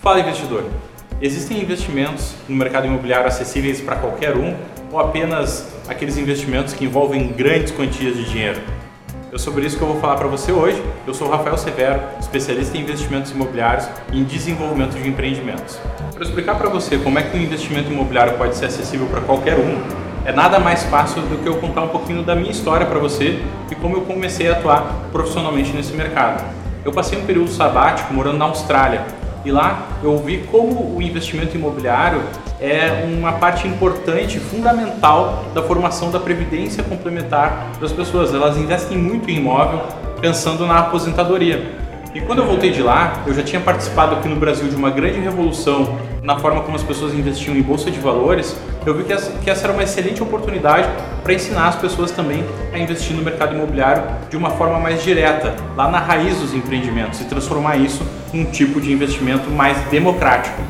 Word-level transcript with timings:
Fala 0.00 0.18
investidor! 0.18 0.64
Existem 1.20 1.60
investimentos 1.60 2.34
no 2.48 2.56
mercado 2.56 2.86
imobiliário 2.86 3.26
acessíveis 3.26 3.82
para 3.82 3.96
qualquer 3.96 4.34
um 4.34 4.56
ou 4.90 4.98
apenas 4.98 5.68
aqueles 5.86 6.16
investimentos 6.16 6.72
que 6.72 6.86
envolvem 6.86 7.28
grandes 7.28 7.70
quantias 7.70 8.16
de 8.16 8.24
dinheiro? 8.24 8.62
É 9.30 9.36
sobre 9.36 9.66
isso 9.66 9.76
que 9.76 9.82
eu 9.82 9.88
vou 9.88 10.00
falar 10.00 10.16
para 10.16 10.26
você 10.26 10.52
hoje. 10.52 10.82
Eu 11.06 11.12
sou 11.12 11.28
Rafael 11.28 11.58
Severo, 11.58 12.00
especialista 12.18 12.78
em 12.78 12.80
investimentos 12.80 13.30
imobiliários 13.32 13.90
e 14.10 14.18
em 14.18 14.24
desenvolvimento 14.24 14.94
de 14.94 15.06
empreendimentos. 15.06 15.78
Para 16.14 16.24
explicar 16.24 16.56
para 16.56 16.70
você 16.70 16.96
como 16.96 17.18
é 17.18 17.22
que 17.22 17.36
um 17.36 17.40
investimento 17.42 17.92
imobiliário 17.92 18.38
pode 18.38 18.56
ser 18.56 18.66
acessível 18.66 19.06
para 19.06 19.20
qualquer 19.20 19.58
um, 19.58 19.82
é 20.24 20.32
nada 20.32 20.58
mais 20.58 20.82
fácil 20.84 21.20
do 21.20 21.36
que 21.42 21.46
eu 21.46 21.56
contar 21.56 21.82
um 21.82 21.88
pouquinho 21.88 22.22
da 22.22 22.34
minha 22.34 22.50
história 22.50 22.86
para 22.86 22.98
você 22.98 23.38
e 23.70 23.74
como 23.74 23.98
eu 23.98 24.00
comecei 24.00 24.48
a 24.48 24.52
atuar 24.52 25.10
profissionalmente 25.12 25.74
nesse 25.74 25.92
mercado. 25.92 26.42
Eu 26.86 26.90
passei 26.90 27.18
um 27.18 27.26
período 27.26 27.50
sabático 27.50 28.14
morando 28.14 28.38
na 28.38 28.46
Austrália 28.46 29.19
e 29.44 29.50
lá 29.50 29.88
eu 30.02 30.16
vi 30.18 30.38
como 30.50 30.96
o 30.96 31.00
investimento 31.00 31.56
imobiliário 31.56 32.22
é 32.60 33.04
uma 33.06 33.32
parte 33.32 33.66
importante, 33.66 34.38
fundamental 34.38 35.44
da 35.54 35.62
formação 35.62 36.10
da 36.10 36.20
previdência 36.20 36.82
complementar 36.82 37.72
das 37.80 37.92
pessoas. 37.92 38.34
Elas 38.34 38.58
investem 38.58 38.98
muito 38.98 39.30
em 39.30 39.36
imóvel 39.36 39.82
pensando 40.20 40.66
na 40.66 40.78
aposentadoria. 40.78 41.89
E 42.12 42.20
quando 42.20 42.40
eu 42.40 42.46
voltei 42.46 42.70
de 42.70 42.82
lá, 42.82 43.22
eu 43.24 43.32
já 43.32 43.42
tinha 43.42 43.60
participado 43.60 44.16
aqui 44.16 44.28
no 44.28 44.34
Brasil 44.34 44.66
de 44.66 44.74
uma 44.74 44.90
grande 44.90 45.20
revolução 45.20 45.96
na 46.24 46.36
forma 46.36 46.60
como 46.62 46.74
as 46.74 46.82
pessoas 46.82 47.14
investiam 47.14 47.56
em 47.56 47.62
bolsa 47.62 47.88
de 47.88 48.00
valores. 48.00 48.56
Eu 48.84 48.94
vi 48.96 49.04
que 49.04 49.12
essa, 49.12 49.30
que 49.38 49.48
essa 49.48 49.66
era 49.66 49.72
uma 49.72 49.84
excelente 49.84 50.20
oportunidade 50.20 50.88
para 51.22 51.32
ensinar 51.32 51.68
as 51.68 51.76
pessoas 51.76 52.10
também 52.10 52.44
a 52.72 52.78
investir 52.80 53.14
no 53.14 53.22
mercado 53.22 53.54
imobiliário 53.54 54.02
de 54.28 54.36
uma 54.36 54.50
forma 54.50 54.80
mais 54.80 55.04
direta, 55.04 55.54
lá 55.76 55.88
na 55.88 56.00
raiz 56.00 56.36
dos 56.40 56.52
empreendimentos, 56.52 57.20
e 57.20 57.24
transformar 57.26 57.76
isso 57.76 58.04
em 58.34 58.40
um 58.40 58.44
tipo 58.46 58.80
de 58.80 58.92
investimento 58.92 59.48
mais 59.48 59.78
democrático. 59.84 60.60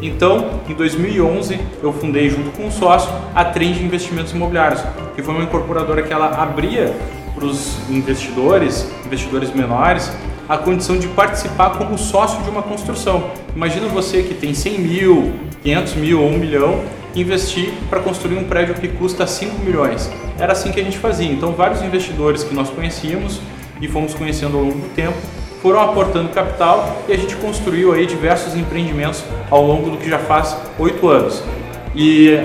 Então, 0.00 0.60
em 0.66 0.72
2011, 0.72 1.60
eu 1.82 1.92
fundei 1.92 2.30
junto 2.30 2.50
com 2.52 2.64
um 2.64 2.70
sócio 2.70 3.12
a 3.34 3.44
Trend 3.44 3.82
Investimentos 3.82 4.32
Imobiliários, 4.32 4.82
que 5.14 5.22
foi 5.22 5.34
uma 5.34 5.44
incorporadora 5.44 6.02
que 6.02 6.12
ela 6.12 6.42
abria 6.42 6.94
para 7.34 7.44
os 7.44 7.76
investidores, 7.90 8.90
investidores 9.04 9.52
menores, 9.52 10.10
a 10.48 10.56
condição 10.56 10.98
de 10.98 11.08
participar 11.08 11.70
como 11.70 11.98
sócio 11.98 12.42
de 12.42 12.50
uma 12.50 12.62
construção. 12.62 13.30
Imagina 13.54 13.88
você 13.88 14.22
que 14.22 14.34
tem 14.34 14.54
100 14.54 14.78
mil, 14.78 15.32
500 15.62 15.94
mil 15.94 16.22
ou 16.22 16.28
1 16.28 16.38
milhão, 16.38 16.84
investir 17.14 17.72
para 17.88 18.00
construir 18.00 18.36
um 18.36 18.44
prédio 18.44 18.74
que 18.74 18.88
custa 18.88 19.26
5 19.26 19.64
milhões. 19.64 20.10
Era 20.38 20.52
assim 20.52 20.70
que 20.70 20.80
a 20.80 20.84
gente 20.84 20.98
fazia. 20.98 21.30
Então, 21.30 21.52
vários 21.52 21.82
investidores 21.82 22.44
que 22.44 22.54
nós 22.54 22.70
conhecíamos 22.70 23.40
e 23.80 23.88
fomos 23.88 24.14
conhecendo 24.14 24.56
ao 24.56 24.62
longo 24.62 24.78
do 24.78 24.94
tempo 24.94 25.16
foram 25.62 25.80
aportando 25.80 26.28
capital 26.28 27.02
e 27.08 27.12
a 27.12 27.16
gente 27.16 27.34
construiu 27.36 27.92
aí 27.92 28.06
diversos 28.06 28.54
empreendimentos 28.54 29.24
ao 29.50 29.66
longo 29.66 29.90
do 29.90 29.96
que 29.96 30.08
já 30.08 30.18
faz 30.18 30.56
oito 30.78 31.08
anos. 31.08 31.42
E 31.94 32.38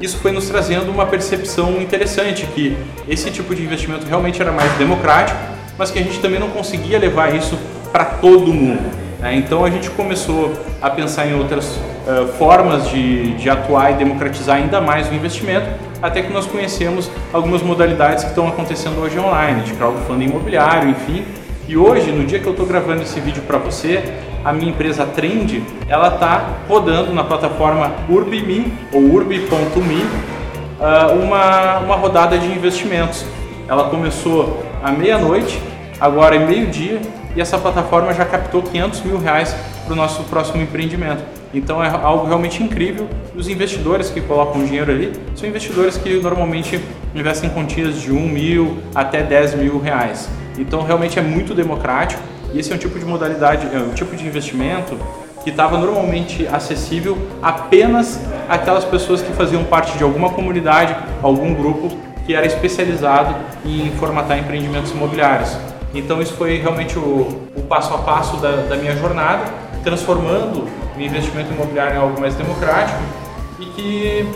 isso 0.00 0.18
foi 0.18 0.32
nos 0.32 0.48
trazendo 0.48 0.90
uma 0.90 1.06
percepção 1.06 1.80
interessante 1.80 2.46
que 2.46 2.76
esse 3.06 3.30
tipo 3.30 3.54
de 3.54 3.62
investimento 3.62 4.06
realmente 4.06 4.40
era 4.40 4.50
mais 4.50 4.72
democrático 4.72 5.38
mas 5.78 5.90
que 5.90 5.98
a 5.98 6.02
gente 6.02 6.18
também 6.18 6.40
não 6.40 6.48
conseguia 6.48 6.98
levar 6.98 7.34
isso 7.34 7.56
para 7.92 8.04
todo 8.04 8.52
mundo. 8.52 8.90
Né? 9.20 9.36
Então 9.36 9.64
a 9.64 9.70
gente 9.70 9.88
começou 9.90 10.52
a 10.82 10.90
pensar 10.90 11.26
em 11.26 11.34
outras 11.34 11.66
uh, 11.66 12.26
formas 12.38 12.88
de, 12.90 13.34
de 13.34 13.48
atuar 13.48 13.92
e 13.92 13.94
democratizar 13.94 14.56
ainda 14.56 14.80
mais 14.80 15.08
o 15.08 15.14
investimento, 15.14 15.66
até 16.02 16.22
que 16.22 16.32
nós 16.32 16.46
conhecemos 16.46 17.10
algumas 17.32 17.62
modalidades 17.62 18.24
que 18.24 18.30
estão 18.30 18.46
acontecendo 18.48 19.00
hoje 19.00 19.18
online, 19.18 19.62
de 19.62 19.72
crowdfunding 19.74 20.26
imobiliário, 20.26 20.90
enfim. 20.90 21.24
E 21.66 21.76
hoje, 21.76 22.10
no 22.10 22.24
dia 22.24 22.38
que 22.38 22.46
eu 22.46 22.52
estou 22.52 22.66
gravando 22.66 23.02
esse 23.02 23.20
vídeo 23.20 23.42
para 23.42 23.58
você, 23.58 24.02
a 24.44 24.52
minha 24.52 24.70
empresa 24.70 25.04
Trend, 25.04 25.62
ela 25.88 26.08
está 26.08 26.48
rodando 26.68 27.12
na 27.12 27.24
plataforma 27.24 27.92
UrbiMe 28.08 28.72
ou 28.92 29.02
urbi.me 29.02 30.02
uh, 30.80 31.22
uma, 31.22 31.78
uma 31.80 31.96
rodada 31.96 32.38
de 32.38 32.46
investimentos. 32.46 33.26
Ela 33.68 33.90
começou 33.90 34.64
à 34.82 34.90
meia-noite, 34.90 35.62
agora 36.00 36.36
é 36.36 36.38
meio-dia, 36.38 37.02
e 37.36 37.40
essa 37.40 37.58
plataforma 37.58 38.14
já 38.14 38.24
captou 38.24 38.62
500 38.62 39.02
mil 39.02 39.18
reais 39.18 39.54
para 39.84 39.92
o 39.92 39.96
nosso 39.96 40.22
próximo 40.24 40.62
empreendimento. 40.62 41.22
Então 41.52 41.84
é 41.84 41.88
algo 41.88 42.26
realmente 42.26 42.62
incrível. 42.62 43.06
Os 43.36 43.46
investidores 43.46 44.08
que 44.08 44.22
colocam 44.22 44.64
dinheiro 44.64 44.90
ali 44.90 45.12
são 45.36 45.46
investidores 45.46 45.98
que 45.98 46.14
normalmente 46.14 46.80
investem 47.14 47.50
em 47.50 47.52
quantias 47.52 48.00
de 48.00 48.10
1 48.10 48.28
mil 48.28 48.78
até 48.94 49.22
10 49.22 49.56
mil 49.56 49.78
reais. 49.78 50.30
Então 50.58 50.82
realmente 50.82 51.18
é 51.18 51.22
muito 51.22 51.54
democrático 51.54 52.22
e 52.54 52.58
esse 52.58 52.72
é 52.72 52.74
um 52.74 52.78
tipo 52.78 52.98
de 52.98 53.04
modalidade, 53.04 53.68
é 53.72 53.78
um 53.78 53.92
tipo 53.92 54.16
de 54.16 54.26
investimento 54.26 54.96
que 55.44 55.50
estava 55.50 55.78
normalmente 55.78 56.46
acessível 56.46 57.16
apenas 57.42 58.20
aquelas 58.48 58.84
pessoas 58.84 59.22
que 59.22 59.32
faziam 59.32 59.62
parte 59.64 59.96
de 59.96 60.02
alguma 60.02 60.30
comunidade, 60.30 60.96
algum 61.22 61.54
grupo 61.54 62.07
que 62.28 62.34
era 62.34 62.46
especializado 62.46 63.34
em 63.64 63.90
formatar 63.92 64.38
empreendimentos 64.38 64.90
imobiliários. 64.90 65.56
Então 65.94 66.20
isso 66.20 66.34
foi 66.34 66.58
realmente 66.58 66.98
o, 66.98 67.48
o 67.56 67.62
passo 67.62 67.94
a 67.94 67.98
passo 68.00 68.36
da, 68.36 68.66
da, 68.68 68.76
minha 68.76 68.94
jornada, 68.94 69.46
transformando 69.82 70.68
o 70.94 71.00
investimento 71.00 71.50
imobiliário 71.54 71.96
em 71.96 71.98
algo 71.98 72.20
mais 72.20 72.34
democrático 72.34 73.00
e 73.58 73.64
que 73.64 74.28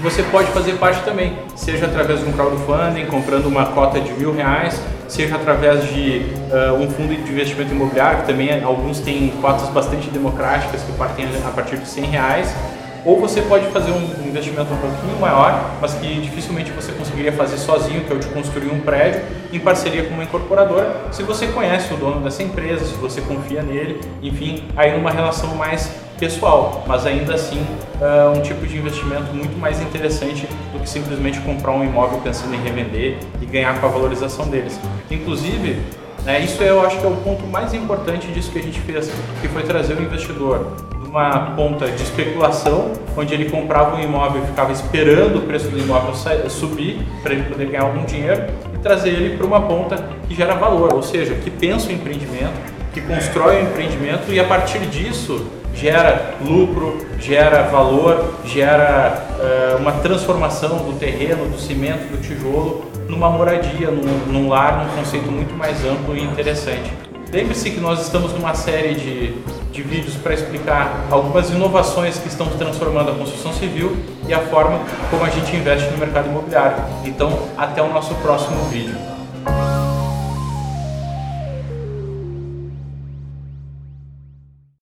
você 0.00 0.22
pode 0.22 0.46
fazer 0.52 0.78
parte 0.78 1.02
também, 1.02 1.36
seja 1.54 1.84
através 1.84 2.20
de 2.20 2.24
um 2.24 2.32
crowdfunding, 2.32 3.04
comprando 3.04 3.44
uma 3.44 3.66
cota 3.66 4.00
de 4.00 4.10
mil 4.14 4.32
reais, 4.32 4.80
seja 5.06 5.36
através 5.36 5.86
de 5.92 6.22
uh, 6.50 6.80
um 6.80 6.88
fundo 6.88 7.14
de 7.14 7.30
investimento 7.30 7.74
imobiliário, 7.74 8.20
que 8.22 8.28
também 8.28 8.64
alguns 8.64 9.00
têm 9.00 9.28
cotas 9.42 9.68
bastante 9.68 10.08
democráticas 10.08 10.82
que 10.82 10.92
partem 10.92 11.26
a 11.46 11.50
partir 11.50 11.76
de 11.76 11.88
100 11.88 12.04
reais, 12.06 12.54
ou 13.04 13.20
você 13.20 13.42
pode 13.42 13.66
fazer 13.68 13.90
um 13.90 14.26
investimento 14.26 14.72
um 14.72 14.76
pouquinho 14.76 15.18
maior, 15.20 15.72
mas 15.80 15.94
que 15.94 16.20
dificilmente 16.20 16.70
você 16.72 16.92
conseguiria 16.92 17.32
fazer 17.32 17.56
sozinho, 17.56 18.04
que 18.04 18.12
é 18.12 18.16
o 18.16 18.18
de 18.18 18.26
construir 18.28 18.70
um 18.70 18.80
prédio 18.80 19.22
em 19.52 19.58
parceria 19.58 20.04
com 20.04 20.14
uma 20.14 20.24
incorporadora, 20.24 20.94
se 21.10 21.22
você 21.22 21.46
conhece 21.48 21.92
o 21.94 21.96
dono 21.96 22.20
dessa 22.20 22.42
empresa, 22.42 22.84
se 22.84 22.94
você 22.94 23.20
confia 23.20 23.62
nele, 23.62 24.00
enfim, 24.22 24.64
aí 24.76 24.96
numa 24.96 25.10
relação 25.10 25.54
mais 25.54 25.90
pessoal, 26.18 26.84
mas 26.86 27.06
ainda 27.06 27.34
assim 27.34 27.64
uh, 28.00 28.36
um 28.36 28.42
tipo 28.42 28.66
de 28.66 28.76
investimento 28.76 29.32
muito 29.32 29.56
mais 29.56 29.80
interessante 29.80 30.46
do 30.72 30.80
que 30.80 30.88
simplesmente 30.88 31.40
comprar 31.40 31.72
um 31.72 31.84
imóvel 31.84 32.20
pensando 32.20 32.54
em 32.54 32.60
revender 32.60 33.18
e 33.40 33.46
ganhar 33.46 33.80
com 33.80 33.86
a 33.86 33.88
valorização 33.88 34.48
deles. 34.48 34.78
Inclusive, 35.10 35.80
né, 36.24 36.40
isso 36.40 36.62
eu 36.62 36.84
acho 36.84 36.98
que 36.98 37.06
é 37.06 37.08
o 37.08 37.16
ponto 37.16 37.46
mais 37.46 37.72
importante 37.72 38.26
disso 38.28 38.50
que 38.50 38.58
a 38.58 38.62
gente 38.62 38.80
fez, 38.80 39.10
que 39.40 39.48
foi 39.48 39.62
trazer 39.62 39.94
o 39.94 40.02
investidor 40.02 40.72
uma 41.08 41.52
ponta 41.56 41.86
de 41.86 42.02
especulação, 42.02 42.92
onde 43.16 43.32
ele 43.32 43.50
comprava 43.50 43.96
um 43.96 44.00
imóvel 44.00 44.42
e 44.42 44.46
ficava 44.46 44.72
esperando 44.72 45.38
o 45.38 45.42
preço 45.42 45.68
do 45.68 45.78
imóvel 45.78 46.14
subir 46.48 47.02
para 47.22 47.32
ele 47.32 47.44
poder 47.44 47.66
ganhar 47.66 47.84
algum 47.84 48.04
dinheiro 48.04 48.44
e 48.74 48.78
trazer 48.78 49.10
ele 49.10 49.36
para 49.36 49.46
uma 49.46 49.62
ponta 49.62 49.96
que 50.28 50.34
gera 50.34 50.54
valor, 50.54 50.94
ou 50.94 51.02
seja, 51.02 51.34
que 51.34 51.50
pensa 51.50 51.88
o 51.88 51.92
empreendimento, 51.92 52.52
que 52.92 53.00
constrói 53.00 53.62
o 53.62 53.62
empreendimento 53.62 54.32
e 54.32 54.38
a 54.38 54.44
partir 54.44 54.80
disso 54.80 55.46
gera 55.74 56.34
lucro, 56.40 56.98
gera 57.18 57.62
valor, 57.62 58.34
gera 58.44 59.26
uh, 59.38 59.80
uma 59.80 59.92
transformação 59.92 60.78
do 60.78 60.98
terreno, 60.98 61.48
do 61.48 61.58
cimento, 61.58 62.10
do 62.10 62.20
tijolo 62.20 62.86
numa 63.08 63.30
moradia, 63.30 63.90
num, 63.90 64.32
num 64.32 64.48
lar, 64.48 64.84
num 64.84 64.96
conceito 64.96 65.30
muito 65.30 65.54
mais 65.56 65.82
amplo 65.84 66.16
e 66.16 66.22
interessante. 66.22 67.07
Lembre-se 67.30 67.70
que 67.70 67.78
nós 67.78 68.00
estamos 68.00 68.32
numa 68.32 68.54
série 68.54 68.94
de, 68.94 69.34
de 69.70 69.82
vídeos 69.82 70.14
para 70.14 70.32
explicar 70.32 71.06
algumas 71.10 71.50
inovações 71.50 72.18
que 72.18 72.26
estão 72.26 72.48
transformando 72.56 73.10
a 73.10 73.14
construção 73.14 73.52
civil 73.52 73.98
e 74.26 74.32
a 74.32 74.40
forma 74.46 74.80
como 75.10 75.24
a 75.24 75.28
gente 75.28 75.54
investe 75.54 75.90
no 75.90 75.98
mercado 75.98 76.28
imobiliário. 76.28 76.82
Então, 77.04 77.48
até 77.56 77.82
o 77.82 77.92
nosso 77.92 78.14
próximo 78.16 78.64
vídeo. 78.70 79.17